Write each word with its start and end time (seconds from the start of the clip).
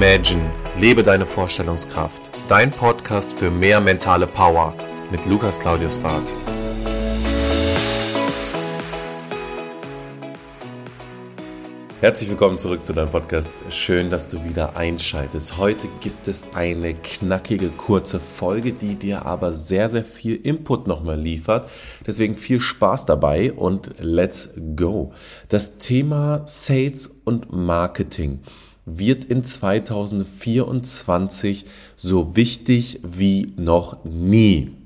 Imagine, 0.00 0.48
lebe 0.78 1.02
deine 1.02 1.26
Vorstellungskraft. 1.26 2.22
Dein 2.46 2.70
Podcast 2.70 3.32
für 3.32 3.50
mehr 3.50 3.80
mentale 3.80 4.28
Power 4.28 4.72
mit 5.10 5.26
Lukas 5.26 5.58
Claudius 5.58 5.98
Barth. 5.98 6.32
Herzlich 12.00 12.30
willkommen 12.30 12.58
zurück 12.58 12.84
zu 12.84 12.92
deinem 12.92 13.10
Podcast. 13.10 13.64
Schön, 13.70 14.08
dass 14.08 14.28
du 14.28 14.44
wieder 14.44 14.76
einschaltest. 14.76 15.58
Heute 15.58 15.88
gibt 15.98 16.28
es 16.28 16.44
eine 16.54 16.94
knackige, 16.94 17.70
kurze 17.70 18.20
Folge, 18.20 18.74
die 18.74 18.94
dir 18.94 19.26
aber 19.26 19.50
sehr, 19.50 19.88
sehr 19.88 20.04
viel 20.04 20.36
Input 20.36 20.86
nochmal 20.86 21.18
liefert. 21.18 21.68
Deswegen 22.06 22.36
viel 22.36 22.60
Spaß 22.60 23.04
dabei 23.04 23.52
und 23.52 23.94
let's 23.98 24.50
go. 24.76 25.12
Das 25.48 25.78
Thema 25.78 26.42
Sales 26.46 27.16
und 27.24 27.52
Marketing 27.52 28.44
wird 28.96 29.24
in 29.24 29.42
2024 29.44 31.66
so 31.96 32.36
wichtig 32.36 33.00
wie 33.02 33.52
noch 33.56 34.04
nie. 34.04 34.76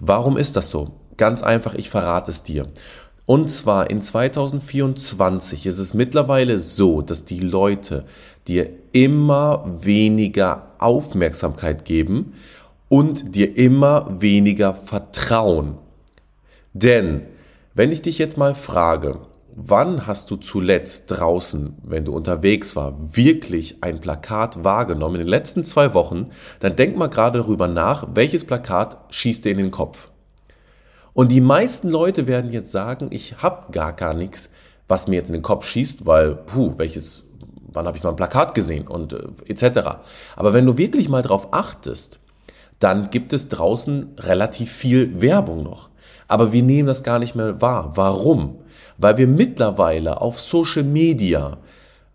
Warum 0.00 0.36
ist 0.36 0.56
das 0.56 0.70
so? 0.70 1.00
Ganz 1.16 1.42
einfach, 1.42 1.74
ich 1.74 1.90
verrate 1.90 2.30
es 2.30 2.42
dir. 2.42 2.66
Und 3.26 3.50
zwar 3.50 3.90
in 3.90 4.02
2024 4.02 5.66
ist 5.66 5.78
es 5.78 5.94
mittlerweile 5.94 6.58
so, 6.58 7.00
dass 7.00 7.24
die 7.24 7.38
Leute 7.38 8.04
dir 8.46 8.68
immer 8.92 9.64
weniger 9.80 10.72
Aufmerksamkeit 10.78 11.86
geben 11.86 12.34
und 12.90 13.34
dir 13.34 13.56
immer 13.56 14.20
weniger 14.20 14.74
vertrauen. 14.74 15.78
Denn 16.74 17.22
wenn 17.72 17.92
ich 17.92 18.02
dich 18.02 18.18
jetzt 18.18 18.36
mal 18.36 18.54
frage, 18.54 19.20
wann 19.56 20.06
hast 20.06 20.30
du 20.30 20.36
zuletzt 20.36 21.10
draußen, 21.10 21.76
wenn 21.82 22.04
du 22.04 22.12
unterwegs 22.12 22.74
war, 22.74 23.16
wirklich 23.16 23.82
ein 23.82 24.00
Plakat 24.00 24.64
wahrgenommen 24.64 25.16
in 25.16 25.20
den 25.22 25.28
letzten 25.28 25.62
zwei 25.62 25.94
Wochen, 25.94 26.30
dann 26.60 26.76
denk 26.76 26.96
mal 26.96 27.06
gerade 27.08 27.38
darüber 27.38 27.68
nach, 27.68 28.08
welches 28.14 28.44
Plakat 28.44 28.98
schießt 29.10 29.44
dir 29.44 29.52
in 29.52 29.58
den 29.58 29.70
Kopf. 29.70 30.08
Und 31.12 31.30
die 31.30 31.40
meisten 31.40 31.88
Leute 31.88 32.26
werden 32.26 32.52
jetzt 32.52 32.72
sagen, 32.72 33.08
ich 33.10 33.42
habe 33.42 33.70
gar 33.70 33.92
gar 33.92 34.14
nichts, 34.14 34.50
was 34.88 35.06
mir 35.06 35.16
jetzt 35.16 35.28
in 35.28 35.34
den 35.34 35.42
Kopf 35.42 35.64
schießt, 35.66 36.04
weil, 36.04 36.34
puh, 36.34 36.74
welches, 36.76 37.22
wann 37.72 37.86
habe 37.86 37.96
ich 37.96 38.02
mal 38.02 38.10
ein 38.10 38.16
Plakat 38.16 38.54
gesehen 38.54 38.88
und 38.88 39.12
äh, 39.12 39.22
etc. 39.46 39.88
Aber 40.34 40.52
wenn 40.52 40.66
du 40.66 40.76
wirklich 40.76 41.08
mal 41.08 41.22
drauf 41.22 41.48
achtest, 41.52 42.18
dann 42.80 43.10
gibt 43.10 43.32
es 43.32 43.48
draußen 43.48 44.14
relativ 44.18 44.72
viel 44.72 45.20
Werbung 45.20 45.62
noch. 45.62 45.90
Aber 46.28 46.52
wir 46.52 46.62
nehmen 46.62 46.86
das 46.86 47.02
gar 47.02 47.18
nicht 47.18 47.34
mehr 47.34 47.60
wahr. 47.60 47.92
Warum? 47.94 48.58
Weil 48.98 49.18
wir 49.18 49.26
mittlerweile 49.26 50.20
auf 50.20 50.40
Social 50.40 50.84
Media 50.84 51.58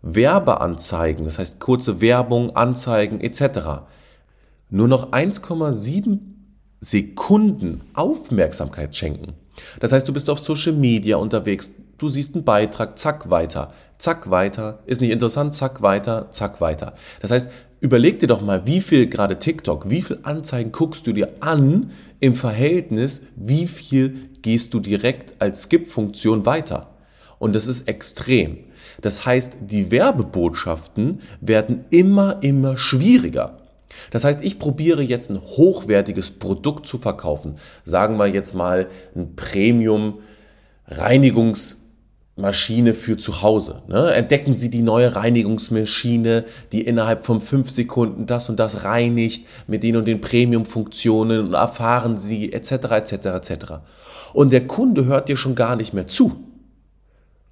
Werbeanzeigen, 0.02 1.24
das 1.24 1.38
heißt 1.38 1.60
kurze 1.60 2.00
Werbung, 2.00 2.56
Anzeigen 2.56 3.20
etc., 3.20 3.82
nur 4.70 4.88
noch 4.88 5.10
1,7 5.10 6.18
Sekunden 6.80 7.82
Aufmerksamkeit 7.92 8.96
schenken. 8.96 9.34
Das 9.80 9.92
heißt, 9.92 10.08
du 10.08 10.12
bist 10.12 10.30
auf 10.30 10.38
Social 10.38 10.72
Media 10.72 11.16
unterwegs, 11.16 11.70
du 11.98 12.08
siehst 12.08 12.34
einen 12.34 12.44
Beitrag, 12.44 12.98
zack, 12.98 13.28
weiter, 13.28 13.72
zack, 13.98 14.30
weiter, 14.30 14.78
ist 14.86 15.00
nicht 15.00 15.10
interessant, 15.10 15.54
zack, 15.54 15.82
weiter, 15.82 16.28
zack, 16.30 16.60
weiter. 16.60 16.94
Das 17.20 17.30
heißt, 17.30 17.50
überleg 17.80 18.20
dir 18.20 18.28
doch 18.28 18.40
mal, 18.40 18.66
wie 18.66 18.80
viel 18.80 19.08
gerade 19.08 19.38
TikTok, 19.38 19.90
wie 19.90 20.00
viel 20.00 20.20
Anzeigen 20.22 20.72
guckst 20.72 21.06
du 21.06 21.12
dir 21.12 21.34
an 21.40 21.90
im 22.20 22.34
Verhältnis, 22.34 23.22
wie 23.36 23.66
viel 23.66 24.30
gehst 24.42 24.74
du 24.74 24.80
direkt 24.80 25.40
als 25.40 25.64
Skip-Funktion 25.64 26.46
weiter. 26.46 26.94
Und 27.38 27.54
das 27.54 27.66
ist 27.66 27.88
extrem. 27.88 28.58
Das 29.00 29.24
heißt, 29.24 29.56
die 29.62 29.90
Werbebotschaften 29.90 31.20
werden 31.40 31.84
immer, 31.90 32.42
immer 32.42 32.76
schwieriger. 32.76 33.56
Das 34.10 34.24
heißt, 34.24 34.42
ich 34.42 34.58
probiere 34.58 35.02
jetzt 35.02 35.30
ein 35.30 35.40
hochwertiges 35.40 36.30
Produkt 36.30 36.86
zu 36.86 36.98
verkaufen. 36.98 37.54
Sagen 37.84 38.18
wir 38.18 38.26
jetzt 38.26 38.54
mal 38.54 38.88
ein 39.16 39.34
Premium 39.36 40.20
Reinigungsmaschine 42.40 42.94
für 42.94 43.16
zu 43.16 43.42
Hause. 43.42 43.82
Ne? 43.88 44.12
Entdecken 44.14 44.52
Sie 44.52 44.70
die 44.70 44.82
neue 44.82 45.14
Reinigungsmaschine, 45.14 46.44
die 46.72 46.82
innerhalb 46.82 47.24
von 47.24 47.40
fünf 47.40 47.70
Sekunden 47.70 48.26
das 48.26 48.48
und 48.48 48.58
das 48.58 48.84
reinigt 48.84 49.46
mit 49.66 49.82
den 49.82 49.96
und 49.96 50.06
den 50.06 50.20
Premium-Funktionen 50.20 51.46
und 51.46 51.54
erfahren 51.54 52.18
Sie 52.18 52.52
etc. 52.52 52.72
etc. 52.72 53.12
etc. 53.12 53.52
Und 54.32 54.52
der 54.52 54.66
Kunde 54.66 55.04
hört 55.06 55.28
dir 55.28 55.36
schon 55.36 55.54
gar 55.54 55.76
nicht 55.76 55.92
mehr 55.92 56.06
zu. 56.06 56.44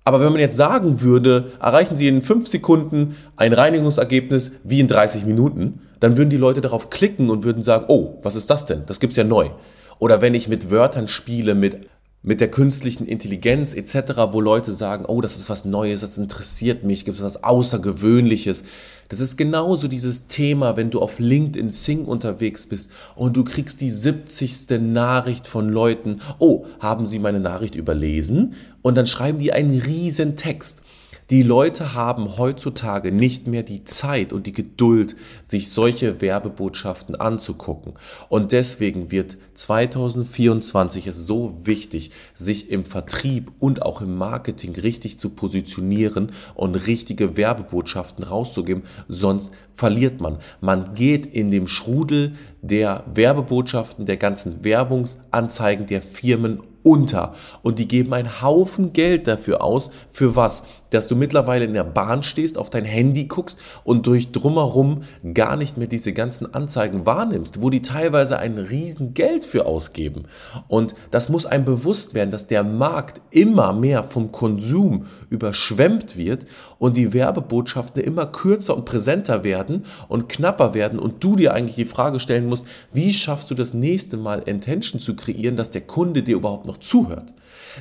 Aber 0.05 0.21
wenn 0.21 0.33
man 0.33 0.41
jetzt 0.41 0.57
sagen 0.57 1.03
würde, 1.03 1.53
erreichen 1.61 1.97
Sie 1.97 2.09
in 2.09 2.23
fünf 2.23 2.49
Sekunden 2.49 3.17
ein 3.37 3.53
Reinigungsergebnis 3.53 4.53
wie 4.65 4.81
in 4.81 4.89
30 4.89 5.27
Minuten, 5.27 5.81
dann 6.01 6.17
würden 6.17 6.31
die 6.31 6.39
Leute 6.39 6.61
darauf 6.61 6.89
klicken 6.89 7.29
und 7.29 7.45
würden 7.45 7.63
sagen, 7.63 7.87
oh, 7.89 8.19
was 8.23 8.37
ist 8.37 8.49
das 8.49 8.65
denn? 8.65 8.85
Das 8.87 9.01
gibt's 9.01 9.17
ja 9.17 9.25
neu. 9.25 9.51
Oder 9.99 10.23
wenn 10.23 10.35
ich 10.35 10.49
mit 10.49 10.71
Wörtern 10.71 11.09
spiele, 11.09 11.55
mit 11.55 11.89
mit 12.23 12.41
der 12.41 12.51
künstlichen 12.51 13.07
Intelligenz 13.07 13.75
etc., 13.75 14.13
wo 14.33 14.41
Leute 14.41 14.73
sagen, 14.73 15.05
oh, 15.07 15.21
das 15.21 15.37
ist 15.37 15.49
was 15.49 15.65
Neues, 15.65 16.01
das 16.01 16.19
interessiert 16.19 16.85
mich, 16.85 17.05
gibt 17.05 17.19
es 17.19 17.23
was 17.23 17.45
Außergewöhnliches. 17.45 18.65
Das 19.09 19.21
ist 19.21 19.37
genauso 19.39 19.89
dieses 19.89 20.27
Thema, 20.27 20.77
wenn 20.77 20.91
du 20.91 21.01
auf 21.01 21.19
LinkedIn 21.19 21.71
Sing 21.71 22.05
unterwegs 22.05 22.67
bist 22.67 22.91
und 23.15 23.37
du 23.37 23.45
kriegst 23.45 23.81
die 23.81 23.91
70. 23.91 24.81
Nachricht 24.81 25.47
von 25.47 25.69
Leuten, 25.69 26.21
oh, 26.39 26.67
haben 26.81 27.07
sie 27.07 27.19
meine 27.19 27.41
Nachricht 27.41 27.75
überlesen? 27.75 28.55
Und 28.83 28.97
dann 28.97 29.07
schreiben 29.07 29.39
die 29.39 29.53
einen 29.53 29.81
riesen 29.81 30.37
Text. 30.37 30.83
Die 31.31 31.43
Leute 31.43 31.93
haben 31.93 32.39
heutzutage 32.39 33.13
nicht 33.13 33.47
mehr 33.47 33.63
die 33.63 33.85
Zeit 33.85 34.33
und 34.33 34.47
die 34.47 34.53
Geduld, 34.53 35.15
sich 35.47 35.69
solche 35.69 36.23
Werbebotschaften 36.23 37.17
anzugucken. 37.17 37.93
Und 38.31 38.53
deswegen 38.53 39.11
wird 39.11 39.37
2024 39.53 41.07
es 41.07 41.27
so 41.27 41.55
wichtig, 41.65 42.13
sich 42.33 42.71
im 42.71 42.87
Vertrieb 42.87 43.53
und 43.59 43.83
auch 43.83 44.01
im 44.01 44.17
Marketing 44.17 44.75
richtig 44.75 45.19
zu 45.19 45.29
positionieren 45.29 46.33
und 46.55 46.75
richtige 46.75 47.37
Werbebotschaften 47.37 48.25
rauszugeben, 48.25 48.85
sonst 49.09 49.51
verliert 49.71 50.23
man. 50.23 50.39
Man 50.63 50.95
geht 50.95 51.27
in 51.27 51.51
dem 51.51 51.67
Schrudel 51.67 52.37
der 52.63 53.05
Werbebotschaften, 53.13 54.07
der 54.07 54.17
ganzen 54.17 54.65
Werbungsanzeigen 54.65 55.87
der 55.87 56.01
Firmen 56.01 56.63
unter. 56.83 57.35
Und 57.63 57.79
die 57.79 57.89
geben 57.89 58.15
einen 58.15 58.41
Haufen 58.41 58.93
Geld 58.93 59.27
dafür 59.27 59.63
aus. 59.63 59.91
Für 60.11 60.37
was? 60.37 60.65
Dass 60.91 61.07
du 61.07 61.17
mittlerweile 61.17 61.65
in 61.65 61.75
der 61.75 61.85
Bahn 61.85 62.23
stehst, 62.23 62.59
auf 62.59 62.71
dein 62.71 62.85
Handy 62.85 63.25
guckst 63.25 63.59
und 63.85 64.07
durch 64.07 64.33
drumherum 64.33 65.03
gar 65.35 65.57
nicht 65.57 65.77
mehr 65.77 65.89
diese 65.89 66.13
ganzen 66.13 66.55
Anzeigen 66.55 67.07
wahrnimmst, 67.07 67.63
wo 67.63 67.71
die 67.71 67.83
teilweise 67.83 68.39
ein 68.39 68.59
riesen 68.59 69.15
Geld 69.15 69.45
für 69.45 69.67
ausgeben. 69.67 70.25
Und 70.69 70.95
das 71.11 71.29
muss 71.29 71.47
einem 71.47 71.65
bewusst 71.65 72.15
werden, 72.15 72.31
dass 72.31 72.47
der 72.47 72.65
Markt 72.65 73.21
immer 73.31 73.73
mehr 73.73 74.05
vom 74.05 74.33
Konsum 74.33 75.07
überschwemmt 75.31 76.17
wird 76.17 76.47
und 76.79 76.97
die 76.97 77.13
Werbebotschaften 77.13 78.03
immer 78.03 78.27
kürzer 78.27 78.77
und 78.77 78.85
präsenter 78.85 79.45
werden 79.45 79.85
und 80.09 80.29
knapper 80.29 80.75
werden 80.75 80.99
und 80.99 81.23
du 81.23 81.37
dir 81.37 81.55
eigentlich 81.55 81.77
die 81.77 81.85
Frage 81.85 82.21
stellen 82.21 82.47
musst, 82.47 82.65
wie 82.93 83.13
schaffst 83.13 83.51
du 83.51 83.55
das 83.55 83.75
nächste 83.75 84.17
Mal 84.17 84.43
Intention 84.47 85.01
zu 85.01 85.17
kreieren, 85.17 85.57
dass 85.57 85.71
der 85.71 85.83
Kunde 85.83 86.23
dir 86.23 86.37
überhaupt 86.37 86.67
noch 86.67 86.79
zuhört. 86.79 87.35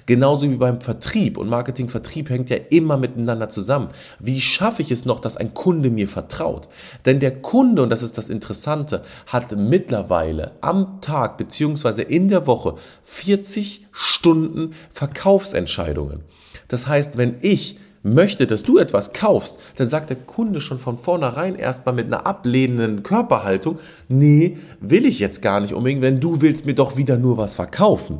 Genauso 0.06 0.50
wie 0.50 0.56
beim 0.56 0.82
Vertrieb. 0.82 1.38
Und 1.38 1.50
Marketing, 1.50 1.90
Vertrieb 1.90 2.30
hängt 2.30 2.50
ja 2.50 2.58
immer 2.70 2.97
miteinander 2.98 3.50
zusammen. 3.50 3.90
Wie 4.20 4.42
schaffe 4.42 4.82
ich 4.82 4.92
es 4.92 5.06
noch, 5.06 5.20
dass 5.20 5.38
ein 5.38 5.54
Kunde 5.54 5.90
mir 5.90 6.08
vertraut? 6.08 6.68
Denn 7.06 7.20
der 7.20 7.42
Kunde, 7.42 7.82
und 7.82 7.90
das 7.90 8.04
ist 8.04 8.18
das 8.18 8.30
Interessante, 8.30 9.02
hat 9.28 9.56
mittlerweile 9.56 10.54
am 10.62 11.02
Tag 11.02 11.38
beziehungsweise 11.38 12.04
in 12.04 12.28
der 12.28 12.48
Woche 12.48 12.76
40 13.04 13.88
Stunden 13.92 14.74
Verkaufsentscheidungen. 14.92 16.24
Das 16.68 16.88
heißt, 16.88 17.18
wenn 17.18 17.36
ich 17.42 17.78
möchte, 18.14 18.48
dass 18.48 18.64
du 18.64 18.78
etwas 18.78 19.14
kaufst, 19.14 19.60
dann 19.76 19.88
sagt 19.88 20.10
der 20.10 20.18
Kunde 20.18 20.62
schon 20.62 20.80
von 20.80 20.98
vornherein 20.98 21.56
erstmal 21.56 21.96
mit 21.96 22.08
einer 22.08 22.26
ablehnenden 22.26 23.04
Körperhaltung, 23.04 23.80
nee, 24.08 24.58
will 24.80 25.06
ich 25.06 25.20
jetzt 25.20 25.42
gar 25.42 25.60
nicht 25.60 25.74
unbedingt, 25.74 26.02
wenn 26.02 26.20
du 26.20 26.42
willst 26.42 26.66
mir 26.66 26.76
doch 26.76 26.98
wieder 26.98 27.18
nur 27.18 27.38
was 27.38 27.56
verkaufen. 27.56 28.20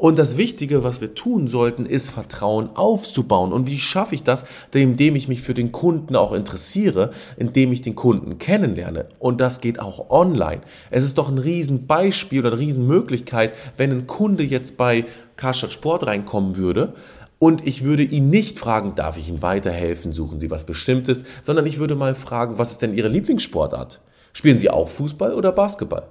Und 0.00 0.18
das 0.18 0.38
Wichtige, 0.38 0.82
was 0.82 1.02
wir 1.02 1.14
tun 1.14 1.46
sollten, 1.46 1.84
ist 1.84 2.08
Vertrauen 2.08 2.70
aufzubauen. 2.74 3.52
Und 3.52 3.66
wie 3.66 3.78
schaffe 3.78 4.14
ich 4.14 4.22
das? 4.22 4.46
Indem 4.72 5.14
ich 5.14 5.28
mich 5.28 5.42
für 5.42 5.52
den 5.52 5.72
Kunden 5.72 6.16
auch 6.16 6.32
interessiere, 6.32 7.10
indem 7.36 7.70
ich 7.70 7.82
den 7.82 7.96
Kunden 7.96 8.38
kennenlerne. 8.38 9.10
Und 9.18 9.42
das 9.42 9.60
geht 9.60 9.78
auch 9.78 10.08
online. 10.08 10.62
Es 10.90 11.04
ist 11.04 11.18
doch 11.18 11.28
ein 11.28 11.36
Riesenbeispiel 11.36 12.40
oder 12.40 12.52
eine 12.52 12.60
Riesenmöglichkeit, 12.60 13.52
wenn 13.76 13.90
ein 13.90 14.06
Kunde 14.06 14.42
jetzt 14.42 14.78
bei 14.78 15.04
Karstadt 15.36 15.72
Sport 15.72 16.06
reinkommen 16.06 16.56
würde, 16.56 16.94
und 17.40 17.66
ich 17.66 17.84
würde 17.84 18.02
ihn 18.02 18.28
nicht 18.28 18.58
fragen, 18.58 18.94
darf 18.94 19.16
ich 19.16 19.30
Ihnen 19.30 19.40
weiterhelfen, 19.40 20.12
suchen 20.12 20.38
Sie 20.38 20.50
was 20.50 20.66
Bestimmtes, 20.66 21.24
sondern 21.42 21.64
ich 21.64 21.78
würde 21.78 21.96
mal 21.96 22.14
fragen, 22.14 22.58
was 22.58 22.72
ist 22.72 22.82
denn 22.82 22.92
Ihre 22.92 23.08
Lieblingssportart? 23.08 24.02
Spielen 24.34 24.58
Sie 24.58 24.68
auch 24.68 24.90
Fußball 24.90 25.32
oder 25.32 25.50
Basketball? 25.50 26.10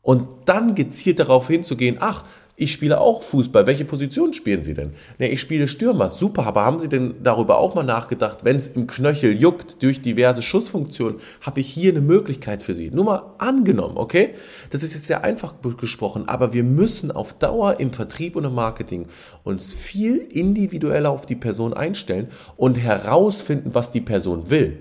Und 0.00 0.28
dann 0.44 0.76
gezielt 0.76 1.18
darauf 1.18 1.48
hinzugehen, 1.48 1.96
ach, 1.98 2.22
ich 2.56 2.70
spiele 2.72 3.00
auch 3.00 3.22
Fußball. 3.22 3.66
Welche 3.66 3.84
Position 3.84 4.32
spielen 4.32 4.62
Sie 4.62 4.74
denn? 4.74 4.92
Ja, 5.18 5.26
ich 5.26 5.40
spiele 5.40 5.66
Stürmer. 5.66 6.08
Super, 6.08 6.46
aber 6.46 6.64
haben 6.64 6.78
Sie 6.78 6.88
denn 6.88 7.16
darüber 7.22 7.58
auch 7.58 7.74
mal 7.74 7.82
nachgedacht, 7.82 8.44
wenn 8.44 8.56
es 8.56 8.68
im 8.68 8.86
Knöchel 8.86 9.32
juckt 9.32 9.82
durch 9.82 10.02
diverse 10.02 10.40
Schussfunktionen, 10.40 11.18
habe 11.40 11.58
ich 11.58 11.66
hier 11.66 11.90
eine 11.90 12.00
Möglichkeit 12.00 12.62
für 12.62 12.72
Sie? 12.72 12.90
Nur 12.90 13.04
mal 13.06 13.22
angenommen, 13.38 13.96
okay? 13.96 14.34
Das 14.70 14.84
ist 14.84 14.94
jetzt 14.94 15.08
sehr 15.08 15.24
einfach 15.24 15.54
gesprochen, 15.78 16.28
aber 16.28 16.52
wir 16.52 16.62
müssen 16.62 17.10
auf 17.10 17.34
Dauer 17.34 17.80
im 17.80 17.92
Vertrieb 17.92 18.36
und 18.36 18.44
im 18.44 18.54
Marketing 18.54 19.06
uns 19.42 19.74
viel 19.74 20.18
individueller 20.18 21.10
auf 21.10 21.26
die 21.26 21.36
Person 21.36 21.74
einstellen 21.74 22.28
und 22.56 22.76
herausfinden, 22.76 23.70
was 23.74 23.90
die 23.90 24.00
Person 24.00 24.48
will. 24.48 24.78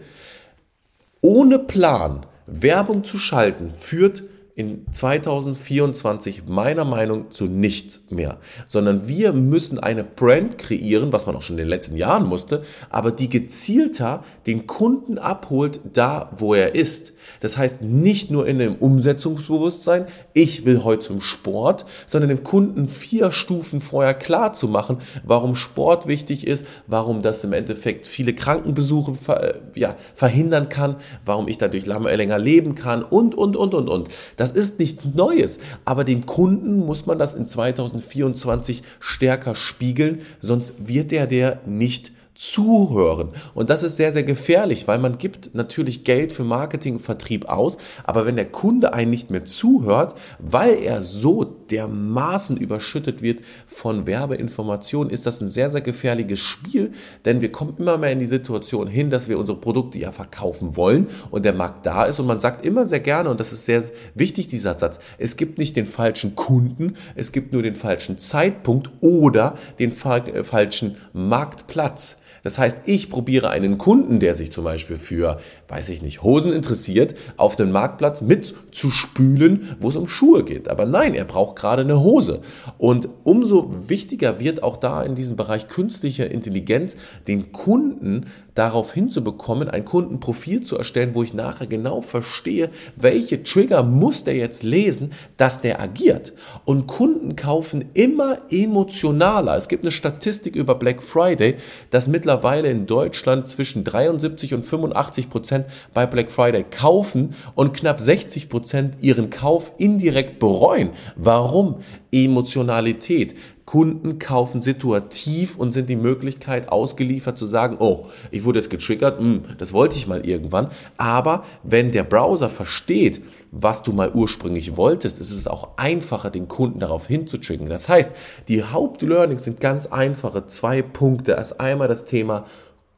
Ohne 1.21 1.57
Plan 1.57 2.25
Werbung 2.45 3.03
zu 3.03 3.17
schalten 3.17 3.71
führt 3.79 4.23
in 4.55 4.85
2024 4.91 6.45
meiner 6.45 6.85
Meinung 6.85 7.31
zu 7.31 7.45
nichts 7.45 8.05
mehr, 8.11 8.37
sondern 8.67 9.07
wir 9.07 9.33
müssen 9.33 9.79
eine 9.79 10.03
Brand 10.03 10.59
kreieren, 10.59 11.11
was 11.11 11.25
man 11.25 11.35
auch 11.35 11.41
schon 11.41 11.55
in 11.55 11.63
den 11.63 11.69
letzten 11.69 11.97
Jahren 11.97 12.27
musste, 12.27 12.61
aber 12.91 13.11
die 13.11 13.29
gezielter 13.29 14.23
den 14.45 14.67
Kunden 14.67 15.17
abholt, 15.17 15.79
da 15.93 16.29
wo 16.35 16.53
er 16.53 16.75
ist. 16.75 17.13
Das 17.39 17.57
heißt 17.57 17.81
nicht 17.81 18.29
nur 18.29 18.45
in 18.45 18.59
dem 18.59 18.75
Umsetzungsbewusstsein, 18.75 20.05
ich 20.33 20.65
will 20.65 20.83
heute 20.83 21.07
zum 21.07 21.21
Sport, 21.21 21.85
sondern 22.05 22.29
dem 22.29 22.43
Kunden 22.43 22.87
vier 22.87 23.31
Stufen 23.31 23.81
vorher 23.81 24.13
klar 24.13 24.53
zu 24.53 24.67
machen, 24.67 24.99
warum 25.23 25.55
Sport 25.55 26.05
wichtig 26.05 26.45
ist, 26.45 26.67
warum 26.85 27.23
das 27.23 27.43
im 27.43 27.53
Endeffekt 27.53 28.05
viele 28.05 28.33
Krankenbesuche 28.33 29.15
ver, 29.15 29.61
ja, 29.73 29.95
verhindern 30.13 30.69
kann, 30.69 30.97
warum 31.25 31.47
ich 31.47 31.57
dadurch 31.57 31.87
länger 31.87 32.37
leben 32.37 32.75
kann 32.75 33.01
und, 33.01 33.33
und, 33.33 33.55
und, 33.55 33.73
und, 33.73 33.89
und. 33.89 34.09
Das 34.42 34.42
ist 34.51 34.79
nichts 34.79 35.05
Neues, 35.13 35.59
aber 35.85 36.03
dem 36.03 36.25
Kunden 36.25 36.77
muss 36.77 37.05
man 37.05 37.17
das 37.17 37.33
in 37.33 37.47
2024 37.47 38.83
stärker 38.99 39.55
spiegeln, 39.55 40.21
sonst 40.39 40.73
wird 40.87 41.11
er 41.13 41.27
der 41.27 41.61
nicht 41.65 42.11
zuhören. 42.35 43.29
Und 43.53 43.69
das 43.69 43.83
ist 43.83 43.97
sehr, 43.97 44.11
sehr 44.11 44.23
gefährlich, 44.23 44.87
weil 44.87 44.97
man 44.97 45.17
gibt 45.17 45.53
natürlich 45.53 46.03
Geld 46.03 46.33
für 46.33 46.43
Marketing 46.43 46.95
und 46.95 47.01
Vertrieb 47.01 47.45
aus, 47.45 47.77
aber 48.03 48.25
wenn 48.25 48.35
der 48.35 48.49
Kunde 48.49 48.93
einen 48.93 49.11
nicht 49.11 49.29
mehr 49.29 49.45
zuhört, 49.45 50.15
weil 50.39 50.81
er 50.81 51.01
so 51.01 51.43
dermaßen 51.43 52.57
überschüttet 52.57 53.21
wird 53.21 53.41
von 53.67 54.07
Werbeinformationen, 54.07 55.11
ist 55.11 55.27
das 55.27 55.41
ein 55.41 55.49
sehr, 55.49 55.69
sehr 55.69 55.81
gefährliches 55.81 56.39
Spiel, 56.39 56.91
denn 57.25 57.41
wir 57.41 57.51
kommen 57.51 57.75
immer 57.77 57.97
mehr 57.97 58.11
in 58.11 58.19
die 58.19 58.25
Situation 58.25 58.87
hin, 58.87 59.11
dass 59.11 59.27
wir 59.27 59.37
unsere 59.37 59.59
Produkte 59.59 59.99
ja 59.99 60.11
verkaufen 60.11 60.75
wollen 60.75 61.07
und 61.29 61.45
der 61.45 61.53
Markt 61.53 61.85
da 61.85 62.05
ist 62.05 62.19
und 62.19 62.25
man 62.25 62.39
sagt 62.39 62.65
immer 62.65 62.85
sehr 62.85 62.99
gerne, 62.99 63.29
und 63.29 63.39
das 63.39 63.53
ist 63.53 63.65
sehr 63.65 63.83
wichtig, 64.15 64.47
dieser 64.47 64.75
Satz, 64.77 64.99
es 65.19 65.37
gibt 65.37 65.59
nicht 65.59 65.75
den 65.75 65.85
falschen 65.85 66.35
Kunden, 66.35 66.95
es 67.15 67.31
gibt 67.31 67.53
nur 67.53 67.61
den 67.61 67.75
falschen 67.75 68.17
Zeitpunkt 68.17 68.89
oder 69.01 69.55
den 69.77 69.91
äh, 69.91 70.43
falschen 70.43 70.97
Marktplatz. 71.13 72.22
Das 72.43 72.59
heißt, 72.59 72.81
ich 72.85 73.09
probiere 73.09 73.49
einen 73.49 73.77
Kunden, 73.77 74.19
der 74.19 74.33
sich 74.33 74.51
zum 74.51 74.65
Beispiel 74.65 74.97
für, 74.97 75.39
weiß 75.69 75.89
ich 75.89 76.01
nicht, 76.01 76.23
Hosen 76.23 76.51
interessiert, 76.51 77.15
auf 77.37 77.55
den 77.55 77.71
Marktplatz 77.71 78.21
mitzuspülen, 78.21 79.75
wo 79.79 79.89
es 79.89 79.95
um 79.95 80.07
Schuhe 80.07 80.43
geht. 80.43 80.67
Aber 80.67 80.85
nein, 80.85 81.15
er 81.15 81.23
braucht 81.23 81.55
gerade 81.55 81.83
eine 81.83 82.01
Hose. 82.01 82.41
Und 82.77 83.07
umso 83.23 83.73
wichtiger 83.87 84.41
wird 84.41 84.61
auch 84.61 84.75
da 84.75 85.01
in 85.03 85.15
diesem 85.15 85.37
Bereich 85.37 85.69
künstlicher 85.69 86.29
Intelligenz 86.29 86.97
den 87.27 87.53
Kunden 87.53 88.25
darauf 88.55 88.93
hinzubekommen, 88.93 89.67
ein 89.67 89.83
Kundenprofil 89.83 90.61
zu 90.61 90.77
erstellen, 90.77 91.15
wo 91.15 91.23
ich 91.23 91.33
nachher 91.33 91.65
genau 91.65 92.01
verstehe, 92.01 92.69
welche 92.95 93.41
Trigger 93.41 93.81
muss 93.81 94.25
der 94.25 94.35
jetzt 94.35 94.61
lesen, 94.61 95.11
dass 95.37 95.61
der 95.61 95.81
agiert. 95.81 96.33
Und 96.63 96.85
Kunden 96.85 97.35
kaufen 97.35 97.85
immer 97.95 98.37
emotionaler. 98.51 99.57
Es 99.57 99.69
gibt 99.69 99.83
eine 99.83 99.91
Statistik 99.91 100.55
über 100.55 100.75
Black 100.75 101.01
Friday, 101.01 101.55
dass 101.89 102.07
mittlerweile 102.07 102.32
in 102.65 102.85
Deutschland 102.85 103.47
zwischen 103.47 103.83
73 103.83 104.53
und 104.53 104.63
85 104.63 105.29
Prozent 105.29 105.65
bei 105.93 106.05
Black 106.05 106.31
Friday 106.31 106.63
kaufen 106.63 107.35
und 107.55 107.73
knapp 107.73 107.99
60 107.99 108.49
Prozent 108.49 108.97
ihren 109.01 109.29
Kauf 109.29 109.73
indirekt 109.77 110.39
bereuen. 110.39 110.89
Warum? 111.15 111.77
Emotionalität. 112.13 113.35
Kunden 113.65 114.19
kaufen 114.19 114.61
situativ 114.61 115.57
und 115.57 115.71
sind 115.71 115.89
die 115.89 115.95
Möglichkeit 115.95 116.69
ausgeliefert 116.69 117.37
zu 117.37 117.45
sagen, 117.45 117.77
oh, 117.79 118.07
ich 118.29 118.43
wurde 118.43 118.59
jetzt 118.59 118.69
getriggert, 118.69 119.19
mh, 119.19 119.25
hm, 119.25 119.41
das 119.57 119.73
wollte 119.73 119.95
ich 119.95 120.05
mal 120.05 120.25
irgendwann. 120.25 120.69
Aber 120.97 121.43
wenn 121.63 121.91
der 121.91 122.03
Browser 122.03 122.49
versteht, 122.49 123.21
was 123.51 123.81
du 123.81 123.93
mal 123.93 124.11
ursprünglich 124.11 124.77
wolltest, 124.77 125.19
ist 125.19 125.31
es 125.31 125.47
auch 125.47 125.69
einfacher, 125.77 126.29
den 126.29 126.47
Kunden 126.47 126.79
darauf 126.79 127.07
hinzutriggern. 127.07 127.69
Das 127.69 127.89
heißt, 127.89 128.11
die 128.47 128.63
Hauptlearnings 128.63 129.45
sind 129.45 129.59
ganz 129.59 129.87
einfache 129.87 130.45
zwei 130.47 130.81
Punkte. 130.81 131.31
Erst 131.31 131.59
einmal 131.59 131.87
das 131.87 132.05
Thema 132.05 132.45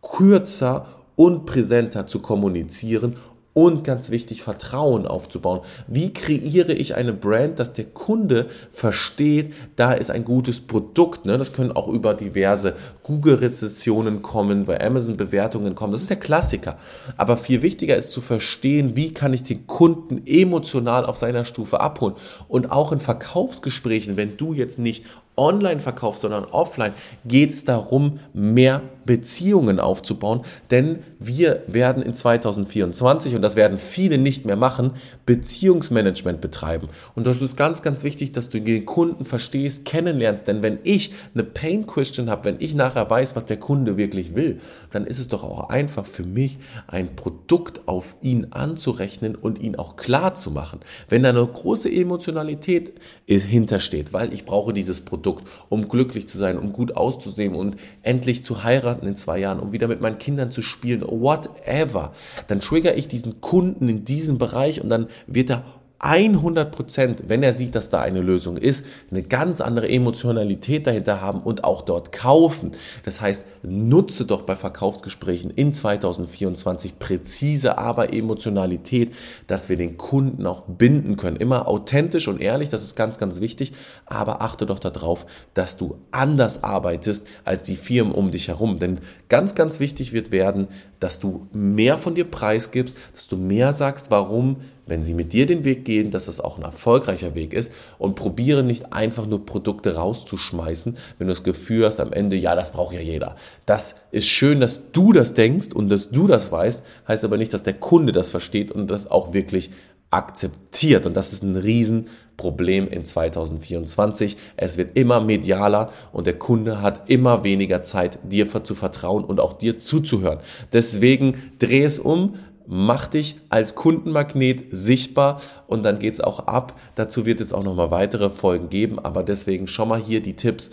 kürzer 0.02 0.88
und 1.16 1.46
präsenter 1.46 2.08
zu 2.08 2.20
kommunizieren 2.20 3.16
und 3.56 3.86
ganz 3.86 4.10
wichtig, 4.10 4.44
Vertrauen 4.44 5.08
aufzubauen. 5.08 5.62
Wie 5.88 6.12
kreiere 6.12 6.74
ich 6.74 6.96
eine 6.96 7.14
Brand, 7.14 7.58
dass 7.58 7.72
der 7.72 7.86
Kunde 7.86 8.48
versteht, 8.74 9.54
da 9.78 9.94
ist 9.94 10.12
ein 10.12 10.26
gutes 10.26 10.60
Produkt. 10.60 11.26
Ne? 11.26 11.38
Das 11.38 11.54
können 11.54 11.72
auch 11.72 11.88
über 11.88 12.14
diverse 12.14 12.76
Google-Rezessionen 13.04 14.22
kommen, 14.22 14.66
bei 14.66 14.86
Amazon-Bewertungen 14.86 15.74
kommen. 15.74 15.94
Das 15.94 16.02
ist 16.02 16.10
der 16.10 16.20
Klassiker. 16.20 16.78
Aber 17.16 17.38
viel 17.38 17.62
wichtiger 17.62 17.96
ist 17.96 18.12
zu 18.12 18.20
verstehen, 18.20 18.98
wie 18.98 19.14
kann 19.14 19.34
ich 19.34 19.44
den 19.44 19.66
Kunden 19.68 20.28
emotional 20.28 21.06
auf 21.06 21.16
seiner 21.16 21.46
Stufe 21.46 21.80
abholen. 21.80 22.16
Und 22.50 22.74
auch 22.74 22.92
in 22.92 23.00
Verkaufsgesprächen, 23.00 24.18
wenn 24.18 24.36
du 24.36 24.54
jetzt 24.54 24.80
nicht 24.80 25.06
online 25.38 25.80
verkaufst, 25.80 26.22
sondern 26.22 26.46
offline, 26.46 26.94
geht 27.26 27.52
es 27.52 27.64
darum, 27.64 28.20
mehr 28.34 28.82
Beziehungen 29.06 29.80
aufzubauen. 29.80 30.42
Denn 30.72 31.00
wir 31.20 31.64
werden 31.68 32.02
in 32.02 32.14
2024, 32.14 33.36
und 33.36 33.42
das 33.42 33.56
werden 33.56 33.78
viele 33.78 34.18
nicht 34.18 34.46
mehr 34.46 34.56
machen, 34.56 34.92
Beziehungsmanagement 35.26 36.42
betreiben. 36.42 36.90
Und 37.14 37.28
das 37.28 37.42
ist 37.42 37.56
ganz, 37.56 37.82
ganz 37.82 38.04
wichtig, 38.04 38.32
dass 38.32 38.50
du 38.50 38.60
den 38.62 38.86
Kunden 38.86 39.26
verstehst, 39.26 39.86
kennenlernst. 39.86 40.48
Denn 40.48 40.64
wenn 40.64 40.80
ich 40.84 41.12
eine 41.34 41.44
Pain 41.44 41.86
Question 41.86 42.30
habe, 42.30 42.46
wenn 42.46 42.56
ich 42.60 42.74
nachher 42.74 43.10
weiß, 43.10 43.36
was 43.36 43.46
der 43.46 43.58
Kunde 43.58 43.98
wirklich 43.98 44.36
will, 44.36 44.60
dann 44.92 45.06
ist 45.06 45.20
es 45.20 45.28
doch 45.28 45.44
auch 45.44 45.70
einfach 45.70 46.06
für 46.06 46.24
mich, 46.24 46.58
ein 46.88 47.16
Produkt 47.16 47.88
auf 47.88 48.16
ihn 48.22 48.48
anzurechnen 48.52 49.36
und 49.36 49.60
ihn 49.60 49.76
auch 49.76 49.96
klar 49.96 50.34
zu 50.34 50.52
machen. 50.52 50.80
Wenn 51.10 51.24
da 51.24 51.30
eine 51.30 51.46
große 51.46 51.92
Emotionalität 51.92 52.94
hintersteht, 53.28 54.14
weil 54.14 54.34
ich 54.34 54.46
brauche 54.46 54.74
dieses 54.74 55.02
Produkt, 55.02 55.25
Produkt, 55.26 55.48
um 55.70 55.90
glücklich 55.90 56.28
zu 56.28 56.38
sein, 56.38 56.56
um 56.56 56.72
gut 56.72 56.96
auszusehen 56.96 57.56
und 57.56 57.78
endlich 58.04 58.44
zu 58.44 58.64
heiraten 58.64 59.08
in 59.08 59.16
zwei 59.16 59.40
Jahren, 59.40 59.60
um 59.60 59.72
wieder 59.72 59.88
mit 59.88 60.00
meinen 60.00 60.20
Kindern 60.20 60.52
zu 60.52 60.62
spielen, 60.62 61.02
whatever, 61.02 62.14
dann 62.48 62.60
trigger 62.60 62.96
ich 62.96 63.08
diesen 63.08 63.42
Kunden 63.42 63.90
in 63.90 64.06
diesem 64.06 64.38
Bereich 64.38 64.82
und 64.82 64.90
dann 64.90 65.08
wird 65.26 65.50
er 65.50 65.64
100 66.00 66.72
Prozent, 66.72 67.24
wenn 67.28 67.42
er 67.42 67.54
sieht, 67.54 67.74
dass 67.74 67.90
da 67.90 68.02
eine 68.02 68.22
Lösung 68.22 68.58
ist, 68.58 68.86
eine 69.10 69.24
ganz 69.24 69.62
andere 69.62 69.90
Emotionalität 69.90 70.86
dahinter 70.88 71.22
haben 71.22 71.40
und 71.42 71.64
auch 71.64 71.82
dort 71.82 72.12
kaufen. 72.12 72.72
Das 73.04 73.22
heißt, 73.22 73.46
nutze 73.64 74.26
doch 74.26 74.42
bei 74.42 74.56
Verkaufsgesprächen 74.56 75.52
in 75.52 75.74
2024 75.74 77.00
präzise, 77.00 77.78
aber 77.78 78.14
Emotionalität, 78.14 79.14
dass 79.48 79.70
wir 79.70 79.78
den 79.78 79.98
Kunden 79.98 80.46
auch 80.46 80.64
binden 80.68 81.16
können. 81.16 81.38
Immer 81.38 81.68
authentisch 81.68 82.28
und 82.28 82.42
ehrlich, 82.42 82.70
das 82.70 82.84
ist 82.84 82.96
ganz, 82.96 83.18
ganz 83.18 83.40
wichtig, 83.40 83.72
aber 84.06 84.42
achte 84.42 84.66
doch 84.66 84.80
darauf, 84.80 85.26
dass 85.54 85.78
du 85.78 85.98
anders 86.12 86.64
arbeitest 86.64 87.26
als 87.46 87.64
die 87.64 87.78
Firmen 87.78 88.14
um 88.14 88.32
dich 88.32 88.50
herum. 88.50 88.78
Denn 88.78 89.00
ganz, 89.30 89.56
ganz 89.56 89.80
wichtig 89.80 90.12
wird 90.12 90.32
werden, 90.32 90.68
dass 91.00 91.20
du 91.20 91.48
mehr 91.54 91.98
von 91.98 92.16
dir 92.16 92.26
preisgibst, 92.26 92.98
dass 93.14 93.28
du 93.28 93.38
mehr 93.38 93.74
sagst, 93.74 94.12
warum 94.12 94.58
wenn 94.88 95.04
sie 95.04 95.14
mit 95.14 95.34
dir 95.34 95.46
den 95.46 95.64
Weg 95.64 95.86
gehen, 95.86 96.12
dass 96.12 96.26
das 96.26 96.40
auch 96.40 96.58
ein 96.58 96.64
erfolgreicher 96.64 97.36
Weg 97.36 97.54
ist 97.54 97.72
und 97.98 98.16
probiere 98.16 98.64
nicht 98.64 98.94
einfach 98.94 99.26
nur 99.26 99.46
Produkte 99.46 99.96
rauszuschmeißen, 99.96 100.98
wenn 101.18 101.28
du 101.28 101.34
das 101.34 101.44
Gefühl 101.44 101.86
hast 101.86 102.00
am 102.00 102.14
Ende, 102.14 102.36
ja, 102.36 102.56
das 102.56 102.72
braucht 102.72 102.94
ja 102.94 103.02
jeder. 103.02 103.36
Das 103.66 103.96
ist 104.12 104.28
schön, 104.28 104.60
dass 104.60 104.92
du 104.92 105.14
das 105.14 105.34
denkst 105.34 105.74
und 105.74 105.90
dass 105.90 106.12
du 106.12 106.28
das 106.28 106.52
weißt, 106.52 106.86
heißt 107.08 107.24
aber 107.24 107.38
nicht, 107.38 107.54
dass 107.54 107.64
der 107.64 107.74
Kunde 107.74 108.12
das 108.12 108.30
versteht 108.30 108.72
und 108.72 108.88
das 108.88 109.10
auch 109.10 109.34
wirklich 109.34 109.72
akzeptiert. 110.16 111.06
Und 111.06 111.16
das 111.18 111.34
ist 111.34 111.44
ein 111.44 111.58
Riesenproblem 111.58 112.88
in 112.88 113.04
2024. 113.04 114.38
Es 114.56 114.78
wird 114.78 114.96
immer 114.98 115.20
medialer 115.20 115.92
und 116.14 116.26
der 116.28 116.40
Kunde 116.40 116.82
hat 116.82 117.10
immer 117.10 117.44
weniger 117.44 117.84
Zeit, 117.84 118.20
dir 118.24 118.48
zu 118.64 118.76
vertrauen 118.76 119.26
und 119.26 119.40
auch 119.40 119.54
dir 119.54 119.78
zuzuhören. 119.78 120.40
Deswegen 120.72 121.52
dreh 121.60 121.84
es 121.84 122.00
um, 122.00 122.36
mach 122.68 123.08
dich 123.08 123.40
als 123.50 123.76
Kundenmagnet 123.76 124.66
sichtbar 124.72 125.42
und 125.68 125.84
dann 125.84 126.00
geht's 126.00 126.20
auch 126.20 126.48
ab. 126.48 126.80
Dazu 126.96 127.26
wird 127.26 127.42
es 127.42 127.54
auch 127.54 127.64
nochmal 127.64 127.92
weitere 127.92 128.30
Folgen 128.30 128.70
geben, 128.70 129.00
aber 129.00 129.24
deswegen 129.24 129.68
schon 129.68 129.90
mal 129.90 130.00
hier 130.00 130.22
die 130.22 130.36
Tipps 130.36 130.72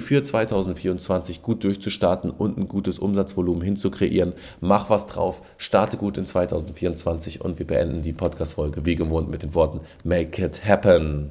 für 0.00 0.22
2024 0.22 1.42
gut 1.42 1.62
durchzustarten 1.64 2.30
und 2.30 2.58
ein 2.58 2.68
gutes 2.68 2.98
Umsatzvolumen 2.98 3.62
hinzukreieren. 3.62 4.32
Mach 4.60 4.90
was 4.90 5.06
drauf, 5.06 5.42
starte 5.56 5.96
gut 5.96 6.18
in 6.18 6.26
2024 6.26 7.40
und 7.40 7.58
wir 7.58 7.66
beenden 7.66 8.02
die 8.02 8.12
Podcast-Folge 8.12 8.84
wie 8.86 8.96
gewohnt 8.96 9.30
mit 9.30 9.42
den 9.42 9.54
Worten 9.54 9.80
Make 10.02 10.44
it 10.44 10.64
happen. 10.66 11.30